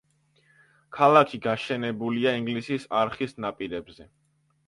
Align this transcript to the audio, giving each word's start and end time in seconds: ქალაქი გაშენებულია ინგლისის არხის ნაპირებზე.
ქალაქი 0.99 1.39
გაშენებულია 1.43 2.33
ინგლისის 2.39 2.89
არხის 3.01 3.37
ნაპირებზე. 3.45 4.09